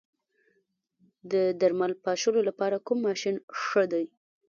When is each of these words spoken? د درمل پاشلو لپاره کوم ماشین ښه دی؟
د 1.31 1.33
درمل 1.61 1.91
پاشلو 2.03 2.41
لپاره 2.49 2.83
کوم 2.87 2.99
ماشین 3.07 3.35
ښه 3.63 3.83
دی؟ 3.91 4.05